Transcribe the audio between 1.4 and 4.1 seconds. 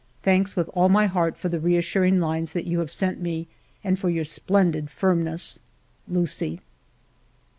the reassuring lines that you have sent me and for